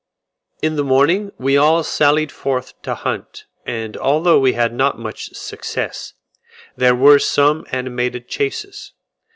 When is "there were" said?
6.75-7.19